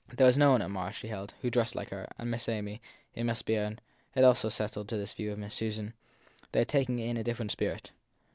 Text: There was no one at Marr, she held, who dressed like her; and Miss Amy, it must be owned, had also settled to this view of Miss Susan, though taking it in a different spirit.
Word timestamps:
There 0.11 0.25
was 0.25 0.35
no 0.35 0.53
one 0.53 0.63
at 0.63 0.71
Marr, 0.71 0.91
she 0.91 1.09
held, 1.09 1.35
who 1.43 1.51
dressed 1.51 1.75
like 1.75 1.91
her; 1.91 2.07
and 2.17 2.31
Miss 2.31 2.49
Amy, 2.49 2.81
it 3.13 3.23
must 3.23 3.45
be 3.45 3.55
owned, 3.55 3.81
had 4.15 4.23
also 4.23 4.49
settled 4.49 4.87
to 4.89 4.97
this 4.97 5.13
view 5.13 5.31
of 5.31 5.37
Miss 5.37 5.53
Susan, 5.53 5.93
though 6.53 6.63
taking 6.63 6.97
it 6.97 7.05
in 7.07 7.17
a 7.17 7.23
different 7.23 7.51
spirit. 7.51 7.91